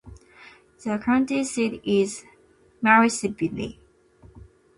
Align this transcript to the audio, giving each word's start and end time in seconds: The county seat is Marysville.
The 0.83 0.97
county 0.97 1.43
seat 1.43 1.79
is 1.85 2.25
Marysville. 2.81 3.73